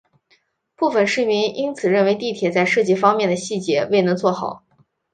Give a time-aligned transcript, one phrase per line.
[0.75, 4.63] 部分市民因此认为地铁在设计方面细节未能做好。